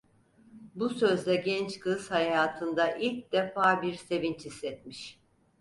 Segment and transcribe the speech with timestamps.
[0.75, 5.19] Bu sözle genç kız hayatında, ilk defa bir sevinç hissetmiş.